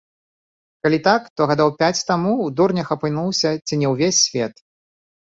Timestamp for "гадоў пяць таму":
1.51-2.31